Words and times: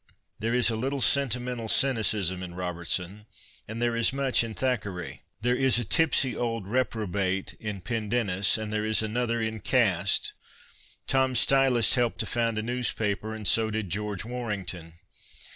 Tiierc 0.41 0.55
is 0.55 0.71
a 0.71 0.75
little 0.75 0.99
sentimental 0.99 1.67
cynicism 1.67 2.41
in 2.41 2.55
Robertson 2.55 3.27
and 3.67 3.79
there 3.79 3.95
is 3.95 4.11
much 4.11 4.43
in 4.43 4.55
Thackeray. 4.55 5.21
There 5.41 5.55
is 5.55 5.77
a 5.77 5.85
tipsy 5.85 6.35
old 6.35 6.65
reprobate 6.67 7.53
in 7.59 7.81
Pendennis 7.81 8.57
and 8.57 8.73
there 8.73 8.83
is 8.83 9.03
another 9.03 9.39
in 9.39 9.59
Caste. 9.59 10.33
Tom 11.05 11.35
Stylus 11.35 11.93
helped 11.93 12.17
to 12.17 12.25
found 12.25 12.57
a 12.57 12.63
newspaper 12.63 13.35
and 13.35 13.47
so 13.47 13.69
did 13.69 13.91
George 13.91 14.25
Warrington. 14.25 14.93